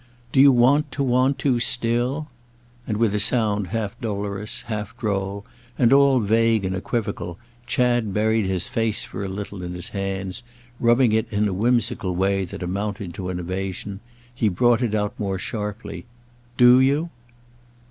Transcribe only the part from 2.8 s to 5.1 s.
As with a sound half dolorous, half